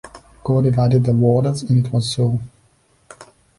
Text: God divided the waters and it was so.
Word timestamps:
God 0.43 0.63
divided 0.63 1.03
the 1.03 1.13
waters 1.13 1.61
and 1.61 1.85
it 1.85 1.93
was 1.93 2.09
so. 2.11 2.39